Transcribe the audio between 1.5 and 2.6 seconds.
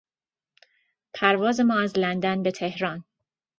ما از لندن به